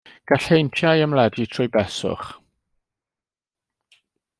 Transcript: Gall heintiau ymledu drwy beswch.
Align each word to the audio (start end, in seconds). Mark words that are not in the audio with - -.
Gall 0.29 0.45
heintiau 0.53 1.03
ymledu 1.07 1.47
drwy 1.51 1.69
beswch. 1.77 2.33